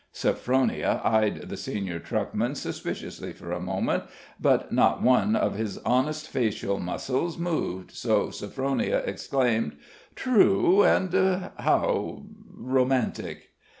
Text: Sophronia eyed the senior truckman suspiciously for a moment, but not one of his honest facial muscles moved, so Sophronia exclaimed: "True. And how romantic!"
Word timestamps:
Sophronia 0.11 0.99
eyed 1.03 1.41
the 1.47 1.55
senior 1.55 1.99
truckman 1.99 2.55
suspiciously 2.55 3.33
for 3.33 3.51
a 3.51 3.59
moment, 3.59 4.05
but 4.39 4.71
not 4.71 5.03
one 5.03 5.35
of 5.35 5.53
his 5.53 5.77
honest 5.85 6.27
facial 6.27 6.79
muscles 6.79 7.37
moved, 7.37 7.91
so 7.91 8.31
Sophronia 8.31 9.03
exclaimed: 9.05 9.77
"True. 10.15 10.81
And 10.81 11.51
how 11.59 12.23
romantic!" 12.51 13.49